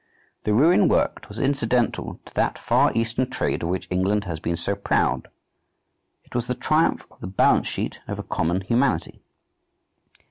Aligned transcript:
The 0.45 0.53
ruin 0.55 0.87
worked 0.87 1.29
was 1.29 1.37
incidental 1.37 2.19
to 2.25 2.33
that 2.33 2.57
far 2.57 2.91
Eastern 2.95 3.29
trade 3.29 3.61
of 3.61 3.69
which 3.69 3.87
England 3.91 4.23
has 4.23 4.39
been 4.39 4.55
so 4.55 4.73
proud. 4.73 5.27
It 6.23 6.33
was 6.33 6.47
the 6.47 6.55
triumph 6.55 7.05
of 7.11 7.19
the 7.19 7.27
balance 7.27 7.67
sheet 7.67 8.01
over 8.07 8.23
common 8.23 8.61
humanity. 8.61 9.21